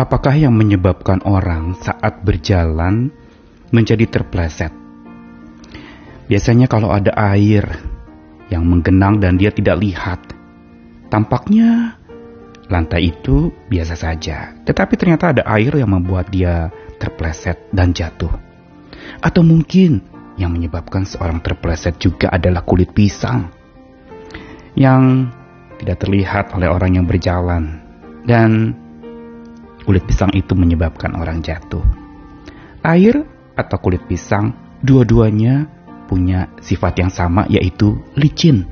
Apakah 0.00 0.32
yang 0.32 0.56
menyebabkan 0.56 1.20
orang 1.28 1.76
saat 1.76 2.24
berjalan 2.24 3.12
menjadi 3.68 4.08
terpleset? 4.08 4.72
Biasanya 6.24 6.72
kalau 6.72 6.88
ada 6.88 7.12
air 7.36 7.68
yang 8.48 8.64
menggenang 8.64 9.20
dan 9.20 9.36
dia 9.36 9.52
tidak 9.52 9.76
lihat, 9.76 10.24
tampaknya 11.12 12.00
lantai 12.72 13.12
itu 13.12 13.52
biasa 13.68 13.92
saja. 13.92 14.56
Tetapi 14.64 14.96
ternyata 14.96 15.36
ada 15.36 15.44
air 15.52 15.76
yang 15.76 15.92
membuat 15.92 16.32
dia 16.32 16.72
terpleset 16.96 17.68
dan 17.68 17.92
jatuh. 17.92 18.32
Atau 19.20 19.44
mungkin 19.44 20.00
yang 20.40 20.56
menyebabkan 20.56 21.04
seorang 21.04 21.44
terpleset 21.44 22.00
juga 22.00 22.32
adalah 22.32 22.64
kulit 22.64 22.96
pisang 22.96 23.52
yang 24.80 25.28
tidak 25.76 26.08
terlihat 26.08 26.56
oleh 26.56 26.72
orang 26.72 26.96
yang 26.96 27.04
berjalan 27.04 27.84
dan 28.24 28.80
kulit 29.90 30.06
pisang 30.06 30.30
itu 30.38 30.54
menyebabkan 30.54 31.18
orang 31.18 31.42
jatuh. 31.42 31.82
Air 32.86 33.26
atau 33.58 33.76
kulit 33.82 34.06
pisang 34.06 34.54
dua-duanya 34.86 35.66
punya 36.06 36.46
sifat 36.62 37.02
yang 37.02 37.10
sama 37.10 37.42
yaitu 37.50 37.98
licin. 38.14 38.70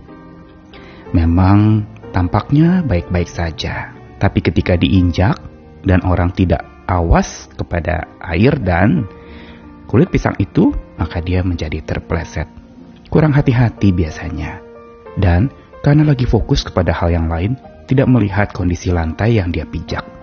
Memang 1.10 1.90
tampaknya 2.14 2.86
baik-baik 2.86 3.26
saja, 3.26 3.90
tapi 4.22 4.46
ketika 4.46 4.78
diinjak 4.78 5.34
dan 5.82 6.06
orang 6.06 6.30
tidak 6.30 6.62
awas 6.86 7.50
kepada 7.50 8.06
air 8.22 8.54
dan 8.62 9.02
kulit 9.90 10.14
pisang 10.14 10.38
itu, 10.38 10.70
maka 11.02 11.18
dia 11.18 11.42
menjadi 11.42 11.82
terpleset. 11.82 12.46
Kurang 13.10 13.34
hati-hati 13.34 13.90
biasanya. 13.90 14.62
Dan 15.18 15.50
karena 15.82 16.06
lagi 16.06 16.30
fokus 16.30 16.62
kepada 16.62 16.94
hal 16.94 17.10
yang 17.10 17.26
lain, 17.26 17.58
tidak 17.90 18.06
melihat 18.06 18.54
kondisi 18.54 18.94
lantai 18.94 19.42
yang 19.42 19.50
dia 19.50 19.66
pijak. 19.66 20.17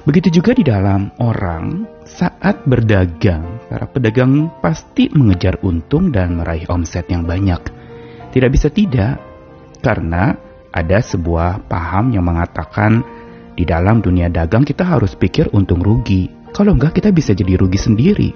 Begitu 0.00 0.40
juga 0.40 0.56
di 0.56 0.64
dalam 0.64 1.12
orang 1.20 1.84
saat 2.08 2.64
berdagang, 2.64 3.68
para 3.68 3.84
pedagang 3.84 4.48
pasti 4.64 5.12
mengejar 5.12 5.60
untung 5.60 6.08
dan 6.08 6.40
meraih 6.40 6.64
omset 6.72 7.04
yang 7.12 7.28
banyak. 7.28 7.60
Tidak 8.32 8.48
bisa 8.48 8.72
tidak, 8.72 9.20
karena 9.84 10.32
ada 10.72 10.98
sebuah 11.04 11.68
paham 11.68 12.16
yang 12.16 12.24
mengatakan 12.24 13.04
di 13.52 13.68
dalam 13.68 14.00
dunia 14.00 14.32
dagang 14.32 14.64
kita 14.64 14.88
harus 14.88 15.12
pikir 15.12 15.52
untung 15.52 15.84
rugi. 15.84 16.32
Kalau 16.56 16.72
enggak 16.72 16.96
kita 16.96 17.12
bisa 17.12 17.36
jadi 17.36 17.60
rugi 17.60 17.76
sendiri. 17.76 18.30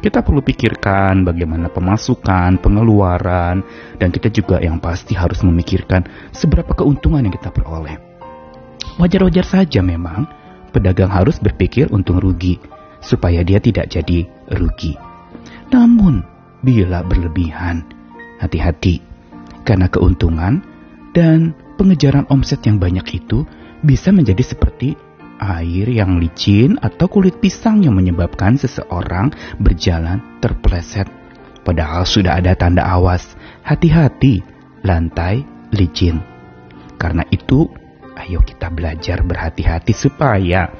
Kita 0.00 0.24
perlu 0.24 0.40
pikirkan 0.40 1.24
bagaimana 1.28 1.68
pemasukan, 1.68 2.60
pengeluaran, 2.60 3.60
dan 3.96 4.08
kita 4.08 4.32
juga 4.32 4.56
yang 4.60 4.80
pasti 4.80 5.12
harus 5.12 5.44
memikirkan 5.44 6.32
seberapa 6.32 6.72
keuntungan 6.72 7.24
yang 7.24 7.32
kita 7.36 7.52
peroleh. 7.52 8.00
Wajar-wajar 8.96 9.44
saja 9.44 9.80
memang 9.84 10.39
pedagang 10.70 11.10
harus 11.10 11.42
berpikir 11.42 11.90
untung 11.90 12.22
rugi 12.22 12.56
supaya 13.02 13.44
dia 13.44 13.58
tidak 13.58 13.90
jadi 13.90 14.24
rugi. 14.54 14.94
Namun, 15.70 16.22
bila 16.60 17.04
berlebihan, 17.06 17.86
hati-hati 18.40 19.00
karena 19.64 19.86
keuntungan 19.92 20.64
dan 21.12 21.52
pengejaran 21.76 22.26
omset 22.32 22.64
yang 22.64 22.80
banyak 22.80 23.06
itu 23.22 23.44
bisa 23.80 24.12
menjadi 24.12 24.44
seperti 24.44 24.96
air 25.40 25.88
yang 25.88 26.20
licin 26.20 26.76
atau 26.84 27.08
kulit 27.08 27.40
pisang 27.40 27.80
yang 27.80 27.96
menyebabkan 27.96 28.60
seseorang 28.60 29.32
berjalan 29.56 30.20
terpleset. 30.44 31.08
Padahal 31.64 32.04
sudah 32.04 32.40
ada 32.40 32.52
tanda 32.56 32.84
awas, 32.84 33.36
hati-hati, 33.64 34.44
lantai 34.84 35.44
licin. 35.72 36.20
Karena 37.00 37.24
itu, 37.32 37.68
ayo 38.18 38.42
kita 38.42 38.72
belajar 38.72 39.22
berhati-hati 39.22 39.92
supaya 39.94 40.70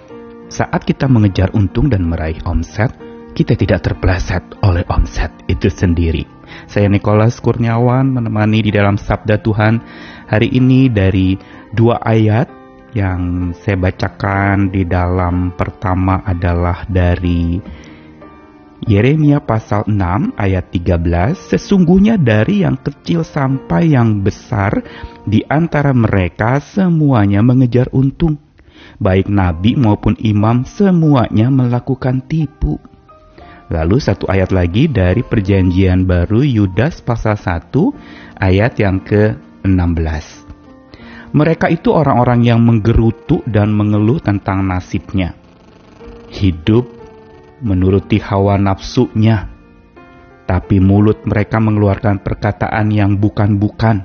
saat 0.51 0.83
kita 0.83 1.07
mengejar 1.07 1.55
untung 1.55 1.87
dan 1.87 2.03
meraih 2.11 2.43
omset, 2.43 2.91
kita 3.39 3.55
tidak 3.55 3.87
terpleset 3.87 4.43
oleh 4.67 4.83
omset 4.91 5.31
itu 5.47 5.71
sendiri. 5.71 6.27
Saya 6.67 6.91
Nikolas 6.91 7.39
Kurniawan 7.39 8.11
menemani 8.11 8.67
di 8.67 8.75
dalam 8.75 8.99
Sabda 8.99 9.39
Tuhan 9.39 9.79
hari 10.27 10.51
ini 10.51 10.91
dari 10.91 11.39
dua 11.71 12.03
ayat 12.03 12.51
yang 12.91 13.55
saya 13.55 13.79
bacakan 13.79 14.75
di 14.75 14.83
dalam 14.83 15.55
pertama 15.55 16.27
adalah 16.27 16.83
dari 16.91 17.63
Yeremia 18.89 19.45
pasal 19.45 19.85
6 19.85 20.41
ayat 20.41 20.73
13 20.73 21.53
Sesungguhnya 21.53 22.17
dari 22.17 22.65
yang 22.65 22.81
kecil 22.81 23.21
sampai 23.21 23.93
yang 23.93 24.25
besar 24.25 24.81
di 25.29 25.45
antara 25.45 25.93
mereka 25.93 26.61
semuanya 26.65 27.45
mengejar 27.45 27.93
untung. 27.93 28.41
Baik 28.97 29.29
nabi 29.29 29.77
maupun 29.77 30.17
imam 30.17 30.65
semuanya 30.65 31.53
melakukan 31.53 32.25
tipu. 32.25 32.81
Lalu 33.69 34.01
satu 34.01 34.27
ayat 34.33 34.49
lagi 34.51 34.89
dari 34.89 35.21
perjanjian 35.21 36.09
baru 36.09 36.41
Yudas 36.41 37.05
pasal 37.05 37.37
1 37.37 38.41
ayat 38.41 38.81
yang 38.81 38.99
ke-16 39.05 40.51
mereka 41.31 41.71
itu 41.71 41.95
orang-orang 41.95 42.43
yang 42.43 42.59
menggerutu 42.59 43.39
dan 43.47 43.71
mengeluh 43.71 44.19
tentang 44.19 44.67
nasibnya. 44.67 45.39
Hidup 46.31 47.00
menuruti 47.61 48.21
hawa 48.21 48.57
nafsunya, 48.57 49.49
tapi 50.45 50.83
mulut 50.83 51.25
mereka 51.25 51.63
mengeluarkan 51.63 52.21
perkataan 52.25 52.91
yang 52.91 53.17
bukan-bukan, 53.17 54.03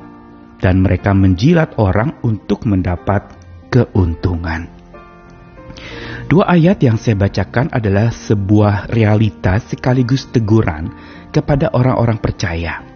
dan 0.59 0.75
mereka 0.79 1.11
menjilat 1.11 1.75
orang 1.81 2.19
untuk 2.23 2.63
mendapat 2.69 3.35
keuntungan. 3.73 4.71
Dua 6.25 6.49
ayat 6.49 6.81
yang 6.81 6.97
saya 6.97 7.19
bacakan 7.19 7.69
adalah 7.69 8.09
sebuah 8.09 8.89
realitas 8.89 9.69
sekaligus 9.69 10.25
teguran 10.33 10.89
kepada 11.29 11.69
orang-orang 11.75 12.17
percaya 12.17 12.95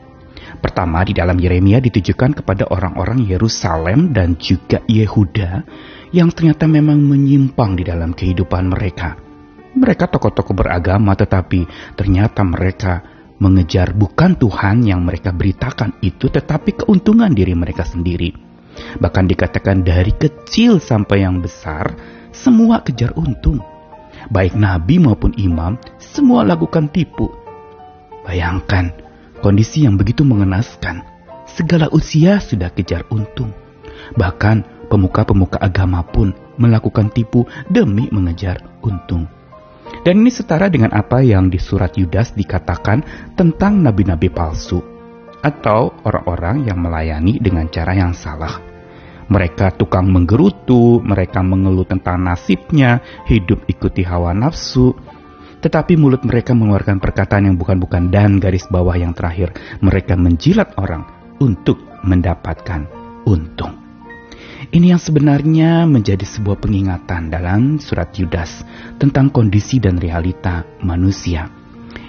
Pertama, 0.59 1.07
di 1.07 1.15
dalam 1.15 1.39
Yeremia 1.39 1.79
ditujukan 1.79 2.43
kepada 2.43 2.67
orang-orang 2.67 3.23
Yerusalem 3.23 4.11
dan 4.11 4.35
juga 4.35 4.83
Yehuda 4.91 5.63
yang 6.11 6.33
ternyata 6.35 6.67
memang 6.67 6.99
menyimpang 6.99 7.79
di 7.79 7.87
dalam 7.87 8.11
kehidupan 8.11 8.67
mereka. 8.67 9.28
Mereka 9.75 10.09
tokoh-tokoh 10.09 10.55
beragama 10.57 11.13
tetapi 11.13 11.65
ternyata 11.93 12.41
mereka 12.41 13.05
mengejar 13.39 13.93
bukan 13.95 14.35
Tuhan 14.35 14.83
yang 14.83 15.05
mereka 15.05 15.29
beritakan 15.31 16.01
itu 16.01 16.27
tetapi 16.27 16.83
keuntungan 16.83 17.31
diri 17.31 17.53
mereka 17.53 17.85
sendiri. 17.85 18.33
Bahkan 18.99 19.25
dikatakan 19.29 19.85
dari 19.85 20.15
kecil 20.15 20.79
sampai 20.81 21.27
yang 21.27 21.43
besar, 21.43 21.93
semua 22.33 22.81
kejar 22.81 23.13
untung. 23.19 23.61
Baik 24.33 24.57
nabi 24.57 24.99
maupun 24.99 25.31
imam, 25.37 25.79
semua 25.99 26.43
lakukan 26.43 26.91
tipu. 26.91 27.31
Bayangkan, 28.27 28.91
Kondisi 29.39 29.87
yang 29.87 29.95
begitu 29.95 30.27
mengenaskan. 30.27 30.99
Segala 31.47 31.87
usia 31.95 32.43
sudah 32.43 32.75
kejar 32.75 33.07
untung. 33.07 33.55
Bahkan 34.19 34.91
pemuka-pemuka 34.91 35.55
agama 35.63 36.03
pun 36.03 36.35
melakukan 36.59 37.07
tipu 37.07 37.47
demi 37.71 38.11
mengejar 38.11 38.59
untung. 38.83 39.31
Dan 40.03 40.23
ini 40.23 40.31
setara 40.31 40.71
dengan 40.71 40.95
apa 40.95 41.19
yang 41.19 41.51
di 41.51 41.59
surat 41.59 41.95
Yudas 41.99 42.31
dikatakan 42.31 43.33
tentang 43.35 43.83
nabi-nabi 43.83 44.31
palsu 44.31 44.79
atau 45.39 45.95
orang-orang 46.03 46.67
yang 46.67 46.79
melayani 46.79 47.39
dengan 47.39 47.67
cara 47.71 47.95
yang 47.95 48.15
salah. 48.15 48.59
Mereka 49.29 49.77
tukang 49.77 50.09
menggerutu, 50.09 50.99
mereka 51.05 51.45
mengeluh 51.45 51.85
tentang 51.85 52.25
nasibnya, 52.25 52.97
hidup 53.29 53.61
ikuti 53.69 54.01
hawa 54.01 54.33
nafsu, 54.33 54.97
tetapi 55.61 55.99
mulut 55.99 56.25
mereka 56.25 56.57
mengeluarkan 56.57 56.97
perkataan 56.97 57.51
yang 57.51 57.55
bukan-bukan 57.59 58.09
dan 58.09 58.41
garis 58.41 58.65
bawah 58.71 58.97
yang 58.97 59.13
terakhir, 59.13 59.53
mereka 59.83 60.17
menjilat 60.17 60.73
orang 60.81 61.05
untuk 61.37 61.77
mendapatkan 62.01 62.89
untung. 63.27 63.88
Ini 64.67 64.91
yang 64.91 64.99
sebenarnya 64.99 65.87
menjadi 65.87 66.27
sebuah 66.27 66.59
pengingatan 66.59 67.31
dalam 67.31 67.79
surat 67.79 68.11
Yudas 68.19 68.67
tentang 68.99 69.31
kondisi 69.31 69.79
dan 69.79 69.95
realita 69.95 70.67
manusia. 70.83 71.47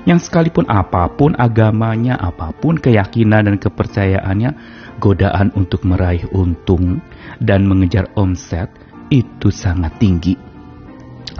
Yang 0.02 0.26
sekalipun 0.26 0.66
apa 0.66 1.06
pun 1.14 1.38
agamanya, 1.38 2.18
apa 2.18 2.50
pun 2.50 2.74
keyakinan 2.74 3.46
dan 3.46 3.56
kepercayaannya, 3.62 4.50
godaan 4.98 5.54
untuk 5.54 5.86
meraih 5.86 6.26
untung 6.34 6.98
dan 7.38 7.70
mengejar 7.70 8.10
omset 8.18 8.66
itu 9.14 9.54
sangat 9.54 9.94
tinggi 10.02 10.49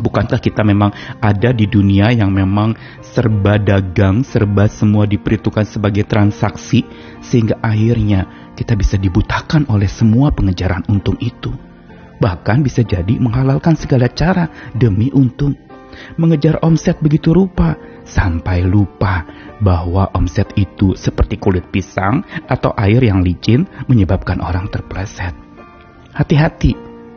Bukankah 0.00 0.41
kita 0.41 0.64
memang 0.64 0.91
ada 1.20 1.52
di 1.52 1.69
dunia 1.69 2.08
yang 2.11 2.32
memang 2.32 2.73
serba 3.05 3.61
dagang, 3.61 4.25
serba 4.25 4.64
semua 4.67 5.05
diperhitungkan 5.05 5.69
sebagai 5.69 6.08
transaksi, 6.08 6.82
sehingga 7.20 7.61
akhirnya 7.61 8.52
kita 8.56 8.73
bisa 8.75 8.97
dibutakan 8.97 9.69
oleh 9.69 9.87
semua 9.87 10.32
pengejaran 10.32 10.82
untung 10.88 11.20
itu. 11.20 11.52
Bahkan 12.20 12.64
bisa 12.64 12.85
jadi 12.85 13.17
menghalalkan 13.20 13.76
segala 13.76 14.08
cara 14.08 14.49
demi 14.73 15.12
untung. 15.12 15.56
Mengejar 16.17 16.61
omset 16.64 16.97
begitu 17.02 17.35
rupa, 17.35 17.76
sampai 18.06 18.64
lupa 18.64 19.26
bahwa 19.61 20.08
omset 20.17 20.49
itu 20.56 20.97
seperti 20.97 21.37
kulit 21.37 21.69
pisang 21.69 22.25
atau 22.49 22.73
air 22.79 23.00
yang 23.05 23.20
licin 23.20 23.69
menyebabkan 23.91 24.41
orang 24.41 24.70
terpleset. 24.73 25.35
Hati-hati, 26.11 26.75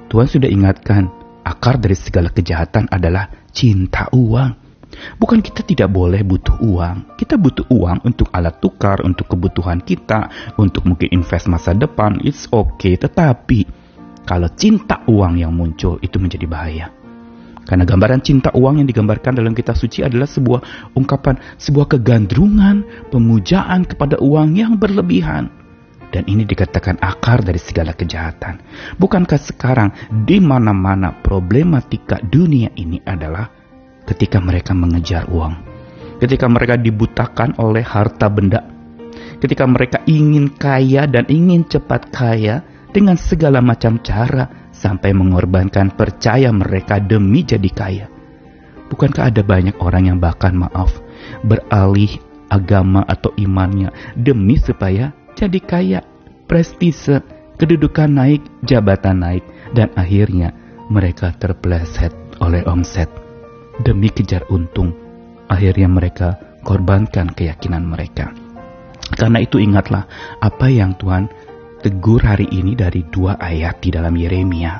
Tuhan 0.09 0.27
sudah 0.29 0.49
ingatkan, 0.49 1.09
akar 1.43 1.77
dari 1.77 1.95
segala 1.95 2.31
kejahatan 2.31 2.87
adalah 2.89 3.29
cinta 3.51 4.07
uang. 4.15 4.63
Bukan 5.17 5.41
kita 5.41 5.65
tidak 5.65 5.89
boleh 5.89 6.21
butuh 6.21 6.57
uang. 6.61 7.17
Kita 7.17 7.35
butuh 7.35 7.65
uang 7.69 8.05
untuk 8.05 8.29
alat 8.29 8.61
tukar, 8.61 9.01
untuk 9.01 9.25
kebutuhan 9.29 9.81
kita, 9.81 10.53
untuk 10.55 10.85
mungkin 10.85 11.09
invest 11.11 11.49
masa 11.49 11.73
depan. 11.73 12.21
It's 12.21 12.45
okay. 12.49 12.95
Tetapi 12.95 13.65
kalau 14.23 14.47
cinta 14.53 15.01
uang 15.09 15.41
yang 15.41 15.51
muncul 15.51 15.97
itu 15.99 16.21
menjadi 16.21 16.45
bahaya. 16.45 16.87
Karena 17.63 17.87
gambaran 17.87 18.19
cinta 18.19 18.51
uang 18.51 18.83
yang 18.83 18.87
digambarkan 18.87 19.39
dalam 19.39 19.55
kitab 19.55 19.79
suci 19.79 20.03
adalah 20.03 20.27
sebuah 20.27 20.93
ungkapan, 20.99 21.39
sebuah 21.55 21.95
kegandrungan, 21.95 23.07
pemujaan 23.07 23.87
kepada 23.87 24.19
uang 24.19 24.59
yang 24.59 24.75
berlebihan. 24.75 25.62
Dan 26.13 26.29
ini 26.29 26.45
dikatakan 26.45 27.01
akar 27.01 27.41
dari 27.41 27.57
segala 27.57 27.97
kejahatan. 27.97 28.61
Bukankah 29.01 29.41
sekarang 29.41 29.89
di 30.13 30.37
mana-mana 30.37 31.09
problematika 31.09 32.21
dunia 32.21 32.69
ini 32.77 33.01
adalah 33.01 33.49
ketika 34.05 34.37
mereka 34.37 34.77
mengejar 34.77 35.25
uang. 35.33 35.73
Ketika 36.21 36.45
mereka 36.45 36.77
dibutakan 36.77 37.57
oleh 37.57 37.81
harta 37.81 38.29
benda. 38.29 38.61
Ketika 39.41 39.65
mereka 39.65 40.05
ingin 40.05 40.53
kaya 40.53 41.09
dan 41.09 41.25
ingin 41.33 41.65
cepat 41.65 42.13
kaya 42.13 42.61
dengan 42.93 43.17
segala 43.17 43.57
macam 43.59 43.97
cara 44.05 44.69
sampai 44.69 45.17
mengorbankan 45.17 45.97
percaya 45.97 46.53
mereka 46.53 47.01
demi 47.01 47.41
jadi 47.41 47.69
kaya. 47.73 48.05
Bukankah 48.93 49.33
ada 49.33 49.41
banyak 49.41 49.81
orang 49.81 50.13
yang 50.13 50.21
bahkan 50.21 50.53
maaf 50.53 51.01
beralih 51.41 52.21
agama 52.53 53.01
atau 53.09 53.33
imannya 53.33 53.89
demi 54.13 54.61
supaya 54.61 55.09
jadi 55.43 55.59
kaya, 55.59 55.99
prestise, 56.47 57.19
kedudukan 57.59 58.07
naik, 58.07 58.39
jabatan 58.63 59.19
naik, 59.19 59.43
dan 59.75 59.91
akhirnya 59.99 60.55
mereka 60.87 61.35
terpleset 61.35 62.15
oleh 62.39 62.63
omset. 62.63 63.11
Demi 63.83 64.07
kejar 64.07 64.47
untung, 64.47 64.95
akhirnya 65.51 65.91
mereka 65.91 66.39
korbankan 66.63 67.35
keyakinan 67.35 67.83
mereka. 67.83 68.31
Karena 69.19 69.43
itu 69.43 69.59
ingatlah 69.59 70.07
apa 70.39 70.71
yang 70.71 70.95
Tuhan 70.95 71.27
tegur 71.83 72.23
hari 72.23 72.47
ini 72.47 72.79
dari 72.79 73.03
dua 73.03 73.35
ayat 73.35 73.83
di 73.83 73.91
dalam 73.91 74.15
Yeremia. 74.15 74.79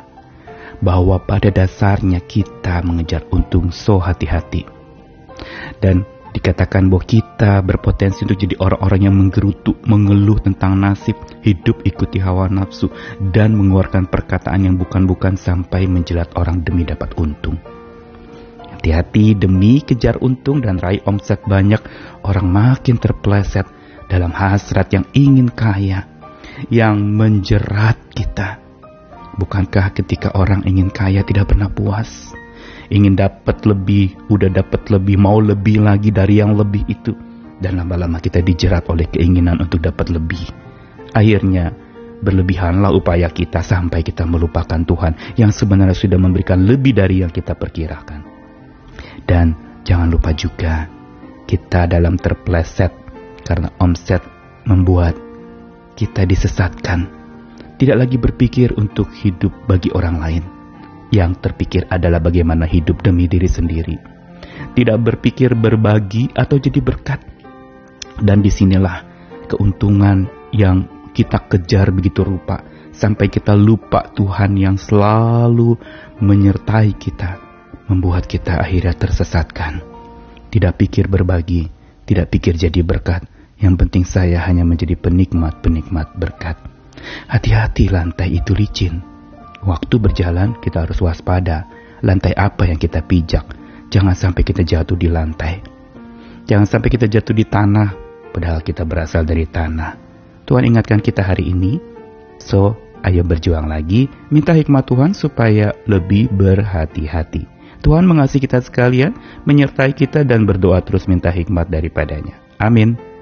Bahwa 0.80 1.20
pada 1.20 1.52
dasarnya 1.52 2.24
kita 2.24 2.80
mengejar 2.88 3.28
untung 3.36 3.76
so 3.76 4.00
hati-hati. 4.00 4.64
Dan 5.84 6.08
Dikatakan 6.34 6.90
bahwa 6.90 7.06
kita 7.06 7.62
berpotensi 7.62 8.26
untuk 8.26 8.42
jadi 8.42 8.58
orang-orang 8.58 9.06
yang 9.06 9.14
menggerutu, 9.14 9.78
mengeluh 9.86 10.42
tentang 10.42 10.74
nasib, 10.82 11.14
hidup 11.46 11.86
ikuti 11.86 12.18
hawa 12.18 12.50
nafsu, 12.50 12.90
dan 13.22 13.54
mengeluarkan 13.54 14.10
perkataan 14.10 14.66
yang 14.66 14.76
bukan-bukan 14.82 15.38
sampai 15.38 15.86
menjelat 15.86 16.34
orang 16.34 16.66
demi 16.66 16.90
dapat 16.90 17.14
untung. 17.22 17.62
Hati-hati 18.66 19.38
demi 19.38 19.86
kejar 19.86 20.18
untung 20.26 20.58
dan 20.58 20.82
raih 20.82 21.06
omset 21.06 21.46
banyak, 21.46 21.80
orang 22.26 22.50
makin 22.50 22.98
terpleset 22.98 23.70
dalam 24.10 24.34
hasrat 24.34 24.90
yang 24.90 25.06
ingin 25.14 25.54
kaya, 25.54 26.10
yang 26.74 26.98
menjerat 26.98 27.96
kita. 28.10 28.58
Bukankah 29.38 29.94
ketika 29.94 30.34
orang 30.34 30.66
ingin 30.66 30.90
kaya 30.90 31.22
tidak 31.22 31.54
pernah 31.54 31.70
puas? 31.70 32.34
Ingin 32.94 33.18
dapat 33.18 33.66
lebih, 33.66 34.14
udah 34.30 34.54
dapat 34.54 34.94
lebih, 34.94 35.18
mau 35.18 35.42
lebih 35.42 35.82
lagi 35.82 36.14
dari 36.14 36.38
yang 36.38 36.54
lebih 36.54 36.86
itu. 36.86 37.18
Dan 37.58 37.82
lama-lama 37.82 38.22
kita 38.22 38.46
dijerat 38.46 38.86
oleh 38.94 39.10
keinginan 39.10 39.58
untuk 39.58 39.82
dapat 39.82 40.14
lebih. 40.14 40.46
Akhirnya, 41.18 41.74
berlebihanlah 42.24 42.94
upaya 42.94 43.28
kita 43.34 43.60
sampai 43.60 44.06
kita 44.06 44.24
melupakan 44.24 44.80
Tuhan 44.80 45.36
yang 45.36 45.52
sebenarnya 45.52 45.98
sudah 45.98 46.20
memberikan 46.22 46.64
lebih 46.64 46.96
dari 46.96 47.26
yang 47.26 47.34
kita 47.34 47.58
perkirakan. 47.58 48.22
Dan 49.26 49.80
jangan 49.84 50.08
lupa 50.14 50.32
juga, 50.32 50.88
kita 51.50 51.90
dalam 51.90 52.16
terpleset 52.16 52.92
karena 53.44 53.74
omset 53.84 54.24
membuat 54.64 55.20
kita 56.00 56.24
disesatkan. 56.24 57.22
Tidak 57.74 57.98
lagi 58.00 58.16
berpikir 58.16 58.80
untuk 58.80 59.12
hidup 59.12 59.52
bagi 59.68 59.92
orang 59.92 60.18
lain, 60.22 60.44
yang 61.14 61.38
terpikir 61.38 61.86
adalah 61.94 62.18
bagaimana 62.18 62.66
hidup 62.66 63.06
demi 63.06 63.30
diri 63.30 63.46
sendiri. 63.46 63.94
Tidak 64.74 64.98
berpikir 64.98 65.54
berbagi 65.54 66.34
atau 66.34 66.58
jadi 66.58 66.82
berkat. 66.82 67.22
Dan 68.18 68.42
di 68.42 68.50
sinilah 68.50 69.06
keuntungan 69.46 70.50
yang 70.50 70.90
kita 71.14 71.46
kejar 71.46 71.94
begitu 71.94 72.26
rupa. 72.26 72.66
Sampai 72.90 73.30
kita 73.30 73.54
lupa 73.54 74.10
Tuhan 74.10 74.58
yang 74.58 74.82
selalu 74.82 75.78
menyertai 76.18 76.98
kita. 76.98 77.38
Membuat 77.94 78.26
kita 78.26 78.58
akhirnya 78.58 78.98
tersesatkan. 78.98 79.86
Tidak 80.50 80.74
pikir 80.74 81.06
berbagi, 81.10 81.70
tidak 82.10 82.34
pikir 82.34 82.58
jadi 82.58 82.82
berkat. 82.82 83.30
Yang 83.62 83.86
penting 83.86 84.04
saya 84.10 84.42
hanya 84.50 84.66
menjadi 84.66 84.98
penikmat-penikmat 84.98 86.18
berkat. 86.18 86.58
Hati-hati 87.30 87.90
lantai 87.90 88.38
itu 88.42 88.54
licin 88.58 89.13
Waktu 89.64 89.96
berjalan 89.96 90.60
kita 90.60 90.84
harus 90.84 91.00
waspada. 91.00 91.68
Lantai 92.04 92.36
apa 92.36 92.68
yang 92.68 92.76
kita 92.76 93.00
pijak? 93.00 93.48
Jangan 93.88 94.12
sampai 94.12 94.44
kita 94.44 94.60
jatuh 94.68 95.00
di 95.00 95.08
lantai. 95.08 95.64
Jangan 96.44 96.68
sampai 96.68 96.92
kita 96.92 97.08
jatuh 97.08 97.32
di 97.32 97.48
tanah, 97.48 97.96
padahal 98.36 98.60
kita 98.60 98.84
berasal 98.84 99.24
dari 99.24 99.48
tanah. 99.48 99.96
Tuhan 100.44 100.68
ingatkan 100.68 101.00
kita 101.00 101.24
hari 101.24 101.56
ini. 101.56 101.80
So, 102.44 102.76
ayo 103.08 103.24
berjuang 103.24 103.72
lagi, 103.72 104.12
minta 104.28 104.52
hikmat 104.52 104.84
Tuhan 104.84 105.16
supaya 105.16 105.72
lebih 105.88 106.28
berhati-hati. 106.36 107.48
Tuhan 107.80 108.04
mengasihi 108.04 108.44
kita 108.44 108.60
sekalian, 108.60 109.16
menyertai 109.48 109.96
kita 109.96 110.28
dan 110.28 110.44
berdoa 110.44 110.84
terus 110.84 111.08
minta 111.08 111.32
hikmat 111.32 111.72
daripadanya. 111.72 112.36
Amin. 112.60 113.13